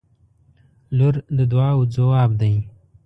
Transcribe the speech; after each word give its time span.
•لور 0.97 1.15
د 1.37 1.37
دعاوو 1.51 1.89
ځواب 1.95 2.31
دی. 2.41 2.53